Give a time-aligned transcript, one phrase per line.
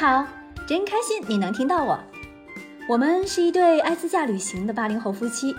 [0.00, 0.24] 好，
[0.64, 1.98] 真开心你能听到我。
[2.88, 5.56] 我们是一对爱自驾旅行的八零后夫妻，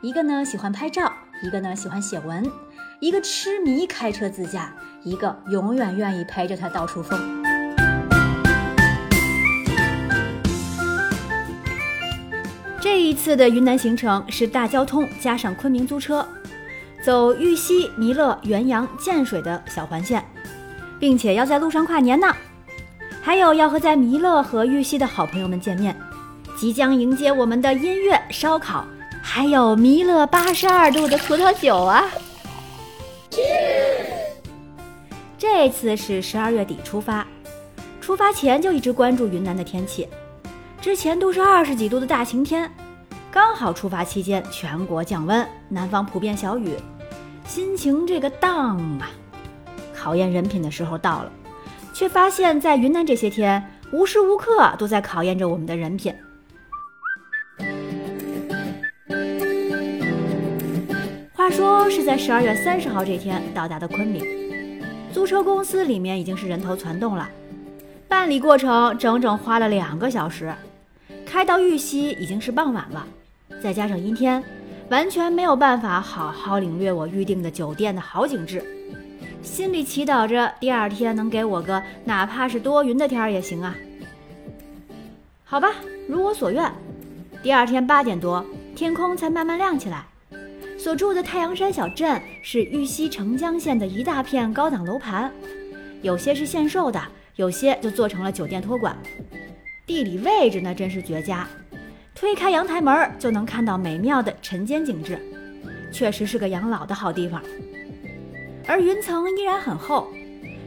[0.00, 2.50] 一个呢喜欢拍照，一个呢喜欢写文，
[2.98, 4.72] 一个痴迷开车自驾，
[5.04, 7.44] 一个永远愿意陪着他到处疯。
[12.80, 16.26] 这一次的云南行程是大交通加上昆明租车，
[17.04, 20.24] 走玉溪、弥勒、元阳、建水的小环线，
[20.98, 22.26] 并且要在路上跨年呢。
[23.26, 25.96] 还有要和在弥勒和玉溪的好朋友们见面，
[26.56, 28.86] 即将迎接我们的音乐、烧烤，
[29.20, 32.04] 还有弥勒八十二度的葡萄酒啊！
[35.36, 37.26] 这次是十二月底出发，
[38.00, 40.06] 出发前就一直关注云南的天气，
[40.80, 42.70] 之前都是二十几度的大晴天，
[43.32, 46.76] 刚好出发期间全国降温，南方普遍小雨，
[47.44, 49.10] 心情这个荡啊！
[49.92, 51.32] 考验人品的时候到了。
[51.96, 56.14] 却发现，在云南这些天，无时无刻都在考验着我们的人品。
[61.32, 64.22] 话说是在十二月三十号这天到达的昆明，
[65.10, 67.26] 租车公司里面已经是人头攒动了，
[68.06, 70.54] 办理过程整整花了两个小时，
[71.24, 73.06] 开到玉溪已经是傍晚了，
[73.62, 74.44] 再加上阴天，
[74.90, 78.62] 完全没有办法好好领略我预定的酒店的好景致。
[79.46, 83.74] 心里祈祷着第二天能给我个哪怕是多云的天儿也行啊。
[85.44, 85.68] 好吧，
[86.08, 86.70] 如我所愿，
[87.44, 90.04] 第二天八点多，天空才慢慢亮起来。
[90.76, 95.32] 所住的太阳山小镇是玉溪澄江县的一大片高档楼盘，
[96.02, 97.00] 有些是限售的，
[97.36, 98.94] 有些就做成了酒店托管。
[99.86, 101.48] 地理位置那真是绝佳，
[102.16, 105.18] 推开阳台门就能看到美妙的晨间景致，
[105.92, 107.40] 确实是个养老的好地方。
[108.66, 110.08] 而云层依然很厚，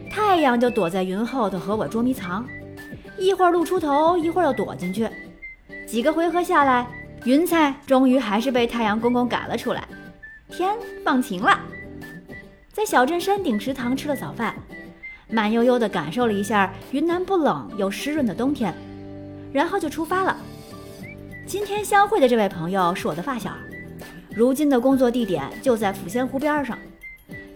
[0.10, 2.48] 太阳就躲在云后头和我捉迷藏，
[3.18, 5.10] 一会儿露出头，一会儿又躲进去。
[5.86, 6.88] 几个回合下来，
[7.26, 9.88] 云彩终于还是被太阳公公赶了出来，
[10.50, 11.60] 天放晴了。
[12.72, 14.56] 在小镇山顶食堂吃了早饭，
[15.28, 18.74] 慢悠悠地感受了一下云南不冷又湿润的冬天，
[19.52, 20.38] 然后就出发了。
[21.46, 23.52] 今天相会的这位朋友是我的发小，
[24.34, 26.78] 如今的工作地点就在抚仙湖边上。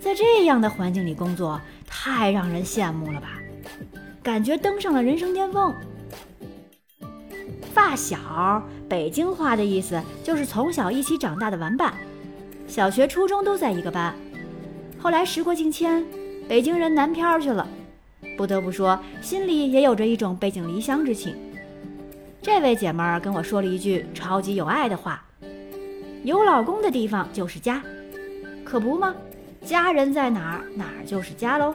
[0.04, 3.40] 在这样的环境里工作，太让人羡慕了吧？
[4.22, 5.74] 感觉登上了人生巅峰。
[7.74, 11.94] 发小，北京话的意思就是从小一起长大的玩伴，
[12.68, 14.14] 小学、初中都在一个班。
[15.00, 16.06] 后来时过境迁，
[16.50, 17.66] 北京人南漂去了，
[18.36, 21.34] 不得不说，心里也有着一种背井离乡之情。
[22.42, 25.24] 这位姐们儿跟我说了一句超级有爱的话
[26.26, 27.82] ：“有老公的地方就是家，
[28.66, 29.16] 可不吗？”
[29.66, 31.74] 家人在哪儿，哪儿就是家喽。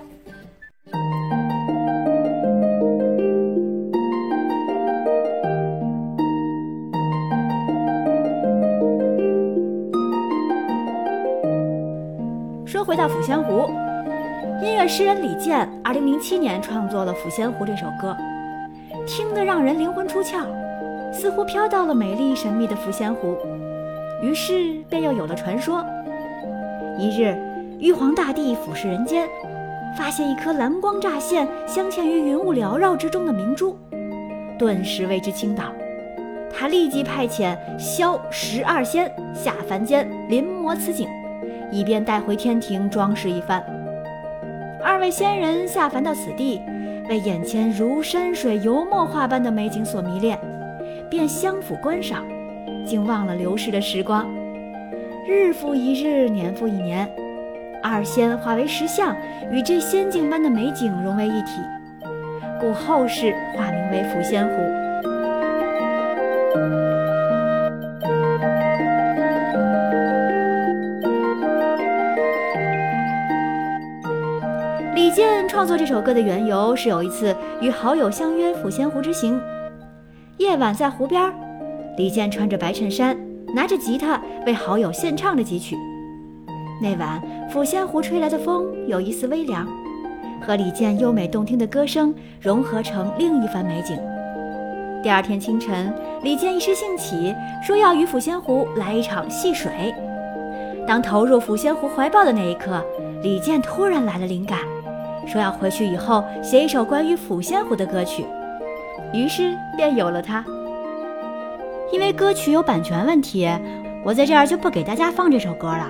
[12.67, 13.71] 说回到抚仙湖，
[14.63, 18.15] 音乐诗人李健二零零七年创作了《抚仙湖》这首歌，
[19.07, 20.45] 听得让人灵魂出窍，
[21.11, 23.35] 似乎飘到了美丽神秘的抚仙湖，
[24.23, 25.83] 于是便又有了传说。
[26.99, 27.48] 一日。
[27.81, 29.29] 玉皇大帝俯视人间，
[29.97, 33.79] 发现一颗蓝光乍现、镶嵌于云雾缭绕之中的明珠，
[34.59, 35.73] 顿时为之倾倒。
[36.53, 41.09] 他立即派遣萧十二仙下凡间临摹此景，
[41.71, 43.65] 以便带回天庭装饰一番。
[44.83, 46.61] 二位仙人下凡到此地，
[47.09, 50.37] 为眼前如山水油墨画般的美景所迷恋，
[51.09, 52.27] 便相辅观赏，
[52.85, 54.27] 竟忘了流逝的时光。
[55.29, 57.09] 日复一日，年复一年。
[57.83, 59.17] 二仙化为石像，
[59.51, 61.61] 与这仙境般的美景融为一体，
[62.61, 64.55] 故后世化名为抚仙湖。
[74.95, 79.41] 李健创作这首歌的缘由是有一次与好友相约抚仙湖之行，
[80.37, 81.33] 夜晚在湖边，
[81.97, 83.17] 李健穿着白衬衫，
[83.55, 85.77] 拿着吉他为好友献唱了几曲。
[86.81, 87.21] 那晚，
[87.53, 89.67] 抚仙湖吹来的风有一丝微凉，
[90.41, 93.99] 和李健优美动听的歌声融合成另一番美景。
[95.03, 95.93] 第二天清晨，
[96.23, 97.35] 李健一时兴起，
[97.67, 99.93] 说要与抚仙湖来一场戏水。
[100.87, 102.81] 当投入抚仙湖怀抱的那一刻，
[103.23, 104.61] 李健突然来了灵感，
[105.27, 108.25] 说要回去以后写一首关于抚仙湖的歌曲，
[109.13, 110.45] 于是便有了它。
[111.93, 113.49] 因为歌曲有版权问题，
[114.05, 115.89] 我在这儿就不给大家放这首歌了。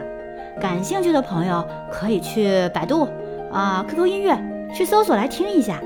[0.60, 3.08] 感兴趣的朋友可以去百度
[3.52, 4.36] 啊 qq 音乐
[4.74, 5.80] 去搜索来听一下。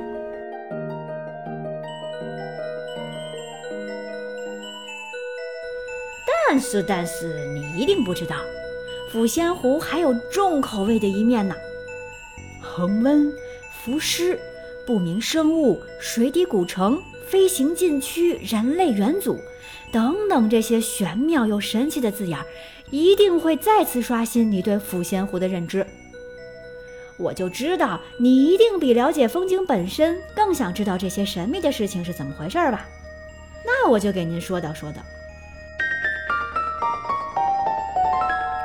[6.49, 8.37] 但是但是你一定不知道
[9.11, 11.55] 抚仙湖还有重口味的一面呢。
[12.61, 13.33] 恒温
[13.71, 14.39] 浮尸
[14.87, 19.39] 不明生物水底古城飞行禁区人类元祖
[19.93, 22.39] 等等这些玄妙又神奇的字眼，
[22.91, 25.87] 一定会再次刷新你对抚仙湖的认知。
[27.19, 32.87] 我就知道你一定比了解风景本身更想知道这些神秘的事情是怎么回事吧？
[33.65, 35.03] 那我就给您说道说道。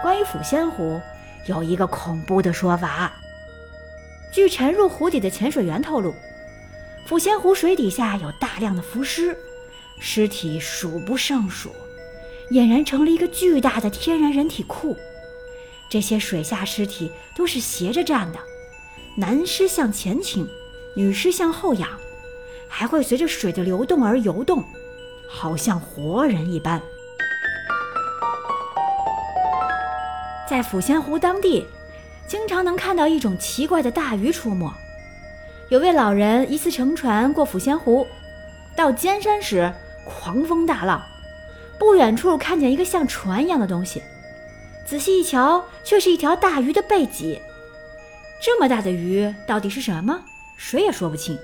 [0.01, 1.00] 关于抚仙湖，
[1.47, 3.13] 有一个恐怖的说法。
[4.31, 6.15] 据沉入湖底的潜水员透露，
[7.07, 9.38] 抚仙湖水底下有大量的浮尸，
[9.99, 11.71] 尸体数不胜数，
[12.51, 14.95] 俨然成了一个巨大的天然人体库。
[15.89, 18.39] 这些水下尸体都是斜着站的，
[19.15, 20.47] 男尸向前倾，
[20.95, 21.89] 女尸向后仰，
[22.67, 24.63] 还会随着水的流动而游动，
[25.29, 26.81] 好像活人一般。
[30.49, 31.65] 在抚仙湖当地，
[32.27, 34.71] 经常能看到一种奇怪的大鱼出没。
[35.69, 38.07] 有位老人一次乘船过抚仙湖，
[38.75, 39.73] 到尖山时，
[40.07, 41.01] 狂风大浪，
[41.77, 44.01] 不远处看见一个像船一样的东西。
[44.86, 47.39] 仔细一瞧，却是一条大鱼的背脊。
[48.42, 50.21] 这么大的鱼到底是什么？
[50.56, 51.38] 谁也说不清。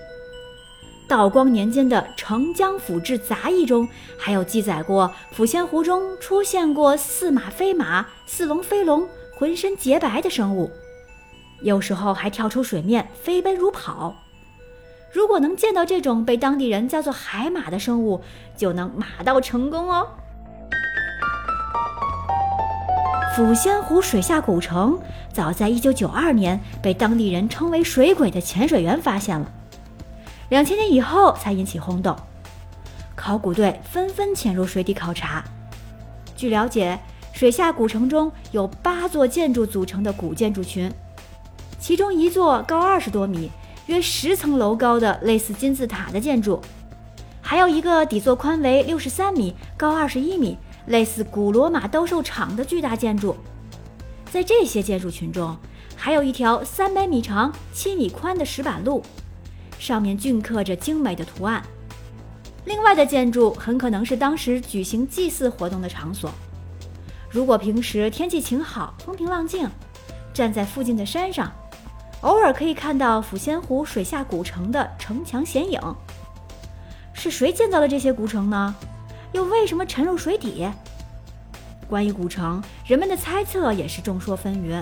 [1.07, 3.87] 道光年间的《澄江府志杂役》中
[4.17, 10.71] 还有记载过，抚仙湖中出现过似马非马、似龙非龙、浑身洁白的生物，
[11.61, 14.22] 有时候还跳出水面飞奔如跑。
[15.13, 18.19] 如果能见到这种被当地人叫做海马的生物，
[18.57, 20.07] 就能马到成功哦。
[23.35, 24.99] 抚仙湖水下古城，
[25.31, 29.51] 早在1992年被当地人称为“水鬼”的潜水员发现了，
[30.49, 32.15] 两千年以后才引起轰动，
[33.15, 35.43] 考古队纷纷潜入水底考察。
[36.35, 36.99] 据了解，
[37.31, 40.91] 水下古城中有八座建筑组成的古建筑群，
[41.79, 43.51] 其中一座高二十多米、
[43.87, 46.61] 约十层楼高的类似金字塔的建筑，
[47.41, 50.57] 还有一个底座宽为六十三米、高二十一米。
[50.87, 53.37] 类似古罗马斗兽场的巨大建筑，
[54.29, 55.55] 在这些建筑群中，
[55.95, 59.01] 还有一条三百米长、七米宽的石板路，
[59.79, 61.63] 上面镌刻着精美的图案。
[62.65, 66.29] 另外的建筑很可能是当时举行祭祀活动的场所。
[67.29, 69.65] 如果平时天气晴好、风平浪静，
[70.33, 71.49] 站在附近的山上，
[72.23, 75.79] 偶尔可以看到抚仙湖水下古城的城墙显影。
[77.11, 78.73] 是谁建造了这些古城呢？
[79.33, 80.69] 又为什么沉入水底？
[81.89, 84.81] 关于古城，人们的猜测也是众说纷纭，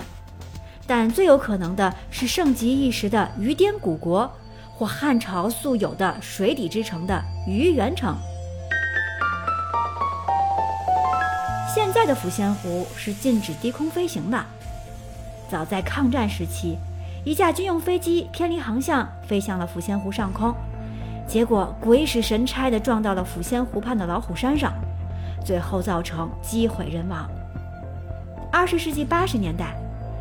[0.86, 4.30] 但最有可能的是盛极一时的鱼滇古国，
[4.76, 8.16] 或汉朝素有的水底之城的鱼源城。
[11.74, 14.44] 现在的抚仙湖是禁止低空飞行的。
[15.50, 16.78] 早在抗战时期，
[17.24, 20.52] 一架军用飞机偏离航向，飞向了抚仙湖上空。
[21.26, 24.72] 结果鬼使神差地撞到了抚仙湖畔的老虎山上，
[25.44, 27.30] 最后造成机毁人亡。
[28.50, 29.76] 二十世纪八十年代，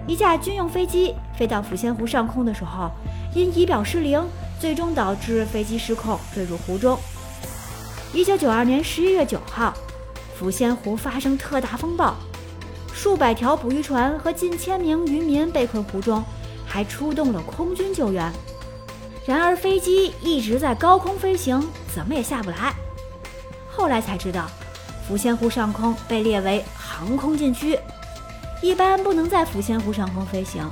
[0.08, 2.92] 一架军用飞机飞到抚仙湖上空的时候，
[3.34, 4.24] 因仪表失灵，
[4.60, 6.98] 最终导致飞机失控坠入湖中。
[8.14, 9.74] 一九九二年十一月九号，
[10.40, 12.16] 抚仙湖发生特大风暴，
[12.94, 16.24] 数百条捕鱼船和近千名渔民被困湖中，
[16.72, 18.32] 还出动了空军救援。
[19.26, 21.62] 然而飞机一直在高空飞行，
[21.94, 22.74] 怎么也下不来。
[23.70, 24.50] 后来才知道，
[25.06, 27.78] 抚仙湖上空被列为航空禁区，
[28.62, 30.64] 一般不能在抚仙湖上空飞行。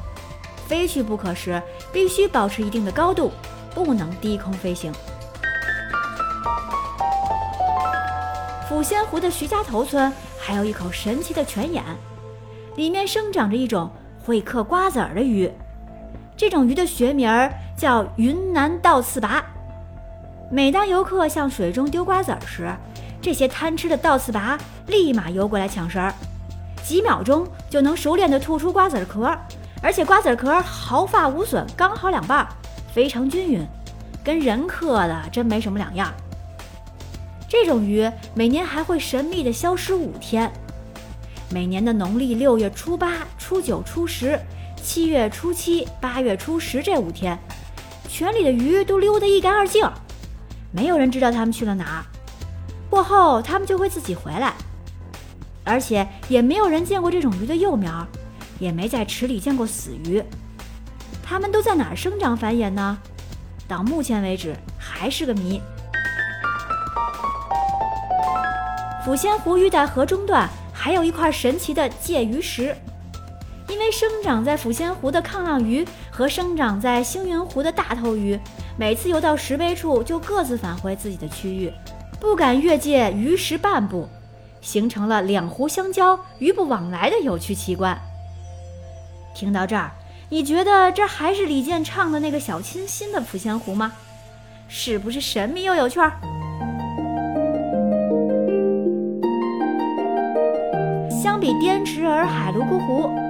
[0.68, 3.32] 飞去不可时，必须保持一定的高度，
[3.76, 4.94] 不能低空飞行。
[8.70, 11.84] 抚仙湖的徐家头村还有一口神奇的泉眼，
[12.78, 13.92] 里面生长着一种
[14.24, 15.52] 会嗑瓜子儿的鱼。
[16.40, 19.44] 这种鱼的学名儿叫云南倒刺拔。
[20.50, 22.74] 每当游客向水中丢瓜子儿时，
[23.22, 26.14] 这些贪吃的倒刺拔立马游过来抢食儿，
[26.82, 29.38] 几秒钟就能熟练地吐出瓜子儿壳，
[29.82, 32.48] 而且瓜子儿壳毫发无损，刚好两半，
[32.94, 33.68] 非常均匀，
[34.24, 36.10] 跟人嗑的真没什么两样。
[37.50, 40.50] 这种鱼每年还会神秘地消失五天，
[41.50, 44.40] 每年的农历六月初八、初九、初十。
[44.90, 47.38] 七月初七、八月初十这五天，
[48.08, 49.88] 泉里的鱼都溜得一干二净，
[50.72, 52.02] 没有人知道它们去了哪儿。
[52.90, 54.52] 过后，它们就会自己回来，
[55.64, 58.04] 而且也没有人见过这种鱼的幼苗，
[58.58, 60.24] 也没在池里见过死鱼。
[61.24, 62.98] 它们都在哪儿生长繁衍呢？
[63.68, 65.62] 到目前为止还是个谜。
[69.06, 72.76] 抚仙湖玉带河中段还有一块神奇的介鱼石。
[73.80, 78.38] 因为生长在抚仙湖的抗浪鱼和生长在星云湖的大头鱼，
[78.78, 81.72] 每次游到石碑处就各自返回自己的区域，
[82.20, 84.06] 不敢越界鱼石半步，
[84.60, 87.98] 形成了两湖相交、鱼不往来的有趣奇观。
[89.34, 89.92] 听到这儿，
[90.28, 93.94] 你觉得这还是李健唱的那个小清新的抚仙湖吗？
[94.68, 96.12] 是不是神秘又有趣儿？
[101.10, 103.29] 相比滇池洱、海泸沽湖。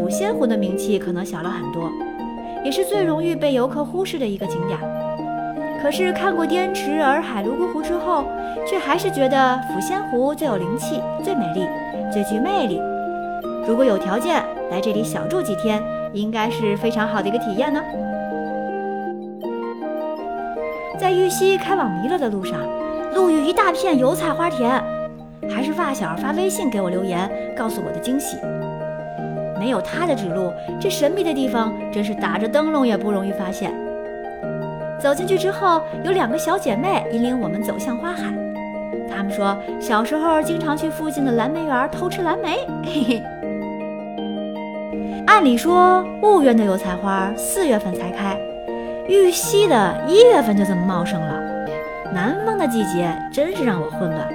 [0.00, 1.92] 抚仙湖的名气可能小了很多，
[2.64, 4.78] 也是最容易被游客忽视的一个景点。
[5.82, 8.24] 可是看过滇池洱、海泸沽湖之后，
[8.66, 11.66] 却还是觉得抚仙湖最有灵气、最美丽、
[12.10, 12.80] 最具魅力。
[13.68, 15.82] 如果有条件来这里小住几天，
[16.14, 17.82] 应该是非常好的一个体验呢。
[20.98, 22.58] 在玉溪开往弥勒的路上，
[23.14, 24.82] 路遇一大片油菜花田，
[25.50, 28.38] 还是发小发微信给我留言，告诉我的惊喜。
[29.60, 30.50] 没有他的指路，
[30.80, 33.70] 这神秘的地方真是打着灯笼也不容易发现。
[34.98, 38.32] 走进去之后，有两个小姐妹引领我们走向花海。
[39.14, 42.66] 她们说，小时候经常去附近的蓝莓园偷吃蓝莓。
[42.82, 43.22] 嘿嘿。
[45.26, 48.38] 按理说，婺源的油菜花四月份才开，
[49.08, 51.38] 玉溪的一月份就这么茂盛了。
[52.14, 54.26] 南方的季节真是让我混乱。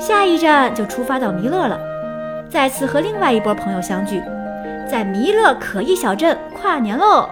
[0.00, 1.91] 下一站就出发到弥勒了。
[2.52, 4.22] 再次和另外一波朋友相聚，
[4.86, 7.30] 在弥勒可意小镇跨年喽！